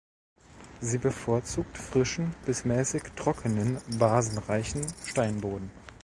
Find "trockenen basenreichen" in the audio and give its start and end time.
3.15-4.83